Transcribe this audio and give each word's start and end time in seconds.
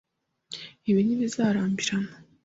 Ibi 0.89 0.99
ntibizarambirana. 1.03 2.13